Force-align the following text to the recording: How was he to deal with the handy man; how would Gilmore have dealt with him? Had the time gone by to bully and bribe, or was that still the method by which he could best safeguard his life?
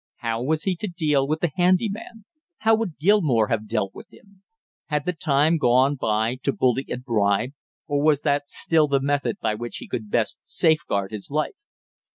How 0.15 0.41
was 0.41 0.63
he 0.63 0.75
to 0.77 0.87
deal 0.87 1.27
with 1.27 1.41
the 1.41 1.51
handy 1.55 1.87
man; 1.87 2.25
how 2.57 2.73
would 2.73 2.97
Gilmore 2.97 3.49
have 3.49 3.67
dealt 3.67 3.93
with 3.93 4.11
him? 4.11 4.41
Had 4.87 5.05
the 5.05 5.13
time 5.13 5.59
gone 5.59 5.93
by 5.93 6.37
to 6.41 6.51
bully 6.51 6.87
and 6.89 7.05
bribe, 7.05 7.51
or 7.85 8.01
was 8.01 8.21
that 8.21 8.49
still 8.49 8.87
the 8.87 8.99
method 8.99 9.37
by 9.41 9.53
which 9.53 9.77
he 9.77 9.87
could 9.87 10.09
best 10.09 10.39
safeguard 10.41 11.11
his 11.11 11.29
life? 11.29 11.53